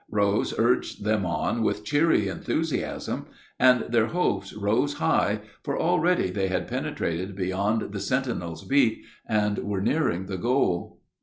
Rose 0.09 0.51
urged 0.57 1.03
them 1.03 1.27
on 1.27 1.61
with 1.61 1.83
cheery 1.83 2.27
enthusiasm, 2.27 3.27
and 3.59 3.81
their 3.81 4.07
hopes 4.07 4.51
rose 4.51 4.95
high, 4.95 5.41
for 5.61 5.79
already 5.79 6.31
they 6.31 6.47
had 6.47 6.67
penetrated 6.67 7.35
beyond 7.35 7.91
the 7.93 7.99
sentinel's 7.99 8.63
beat 8.65 9.05
and 9.27 9.59
were 9.59 9.79
nearing 9.79 10.25
the 10.25 10.37
goal. 10.37 11.01